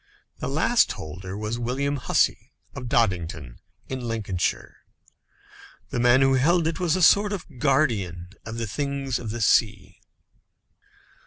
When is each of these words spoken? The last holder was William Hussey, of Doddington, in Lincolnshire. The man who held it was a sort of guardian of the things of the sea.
The 0.39 0.47
last 0.47 0.93
holder 0.93 1.37
was 1.37 1.59
William 1.59 1.97
Hussey, 1.97 2.53
of 2.73 2.89
Doddington, 2.89 3.59
in 3.87 3.99
Lincolnshire. 4.07 4.77
The 5.91 5.99
man 5.99 6.21
who 6.21 6.33
held 6.33 6.65
it 6.65 6.79
was 6.79 6.95
a 6.95 7.03
sort 7.03 7.31
of 7.31 7.59
guardian 7.59 8.29
of 8.43 8.57
the 8.57 8.65
things 8.65 9.19
of 9.19 9.29
the 9.29 9.41
sea. 9.41 9.99